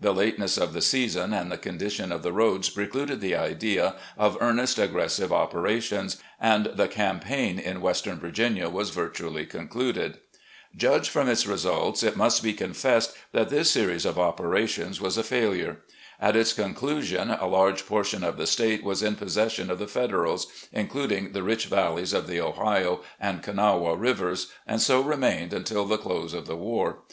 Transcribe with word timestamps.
The 0.00 0.12
lateness 0.12 0.58
of 0.58 0.72
the 0.72 0.82
season 0.82 1.32
and 1.32 1.48
the 1.52 1.56
condition 1.56 2.10
of 2.10 2.24
the 2.24 2.32
roads 2.32 2.68
precluded 2.68 3.20
the 3.20 3.36
idea 3.36 3.94
of 4.18 4.36
earnest, 4.40 4.80
aggressive 4.80 5.32
operations, 5.32 6.16
and 6.40 6.66
the 6.74 6.88
campaign 6.88 7.60
in 7.60 7.80
western 7.80 8.18
Virginia 8.18 8.68
was 8.68 8.90
virtually 8.90 9.46
concluded. 9.46 10.18
"Judged 10.76 11.08
from 11.10 11.28
its 11.28 11.46
results, 11.46 12.02
it 12.02 12.16
must 12.16 12.42
be 12.42 12.52
confessed 12.52 13.12
that 13.30 13.48
this 13.48 13.74
52 13.74 13.78
RECOLLECTIONS 13.88 14.06
OF 14.06 14.14
GENERAL 14.16 14.26
LEE 14.26 14.32
series 14.34 14.40
of 14.40 14.42
operations 14.42 15.00
was 15.00 15.16
a 15.18 15.22
failure. 15.22 15.76
At 16.20 16.34
its 16.34 16.52
conclusion, 16.52 17.30
a 17.30 17.46
large 17.46 17.86
portion 17.86 18.24
of 18.24 18.36
the 18.38 18.48
State 18.48 18.82
was 18.82 19.04
in 19.04 19.14
possession 19.14 19.70
of 19.70 19.78
the 19.78 19.86
Federals, 19.86 20.48
including 20.72 21.30
the 21.30 21.44
rich 21.44 21.66
valleys 21.66 22.12
of 22.12 22.26
the 22.26 22.40
Ohio 22.40 23.02
and 23.20 23.40
Kanawha 23.40 23.94
rivers, 23.94 24.48
and 24.66 24.82
so 24.82 25.00
remained 25.00 25.52
until 25.52 25.84
the 25.84 25.96
close 25.96 26.34
of 26.34 26.48
the 26.48 26.56
war. 26.56 27.04